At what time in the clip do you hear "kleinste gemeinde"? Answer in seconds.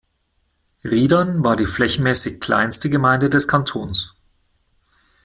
2.41-3.29